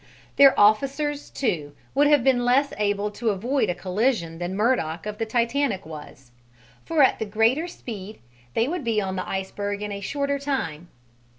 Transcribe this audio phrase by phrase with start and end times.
[0.37, 5.19] Their officers, too, would have been less able to avoid a collision than Murdock of
[5.19, 6.31] the Titanic was,
[6.83, 8.17] for at the greater speed,
[8.55, 10.87] they would be on the iceberg in shorter time.